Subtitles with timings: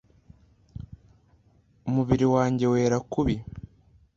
[1.89, 3.35] umubiri wanjye wera kubi